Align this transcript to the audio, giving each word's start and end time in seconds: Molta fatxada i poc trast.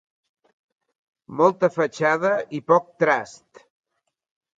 Molta 1.41 1.69
fatxada 1.75 2.31
i 2.61 2.61
poc 2.73 2.89
trast. 3.05 3.63